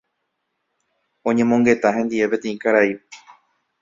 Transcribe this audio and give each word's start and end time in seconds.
oñemongeta 1.31 1.93
hendive 1.99 2.25
peteĩ 2.33 2.55
karai 2.65 2.91